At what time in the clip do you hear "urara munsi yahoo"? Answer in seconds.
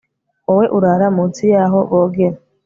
0.77-1.85